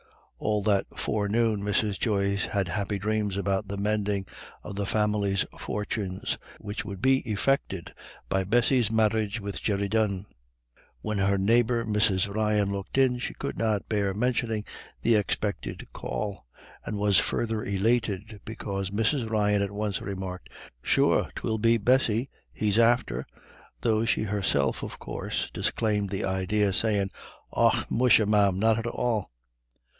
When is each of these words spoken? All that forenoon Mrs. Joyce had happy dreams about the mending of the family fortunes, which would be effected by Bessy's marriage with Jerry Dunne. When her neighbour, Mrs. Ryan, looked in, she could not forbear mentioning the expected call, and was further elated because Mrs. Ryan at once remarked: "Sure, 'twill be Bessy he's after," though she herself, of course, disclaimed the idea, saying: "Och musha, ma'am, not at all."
All 0.39 0.63
that 0.63 0.87
forenoon 0.95 1.61
Mrs. 1.61 1.99
Joyce 1.99 2.47
had 2.47 2.69
happy 2.69 2.97
dreams 2.97 3.37
about 3.37 3.67
the 3.67 3.77
mending 3.77 4.25
of 4.63 4.75
the 4.75 4.87
family 4.87 5.35
fortunes, 5.59 6.39
which 6.57 6.83
would 6.83 6.99
be 7.03 7.19
effected 7.31 7.93
by 8.27 8.43
Bessy's 8.43 8.89
marriage 8.89 9.39
with 9.39 9.61
Jerry 9.61 9.87
Dunne. 9.87 10.25
When 11.01 11.19
her 11.19 11.37
neighbour, 11.37 11.85
Mrs. 11.85 12.33
Ryan, 12.33 12.71
looked 12.71 12.97
in, 12.97 13.19
she 13.19 13.35
could 13.35 13.59
not 13.59 13.83
forbear 13.83 14.15
mentioning 14.15 14.65
the 15.03 15.13
expected 15.15 15.87
call, 15.93 16.47
and 16.83 16.97
was 16.97 17.19
further 17.19 17.63
elated 17.63 18.39
because 18.43 18.89
Mrs. 18.89 19.29
Ryan 19.29 19.61
at 19.61 19.69
once 19.69 20.01
remarked: 20.01 20.49
"Sure, 20.81 21.29
'twill 21.35 21.59
be 21.59 21.77
Bessy 21.77 22.31
he's 22.51 22.79
after," 22.79 23.27
though 23.81 24.05
she 24.05 24.23
herself, 24.23 24.81
of 24.81 24.97
course, 24.97 25.51
disclaimed 25.53 26.09
the 26.09 26.25
idea, 26.25 26.73
saying: 26.73 27.11
"Och 27.53 27.85
musha, 27.91 28.25
ma'am, 28.25 28.57
not 28.57 28.79
at 28.79 28.87
all." 28.87 29.29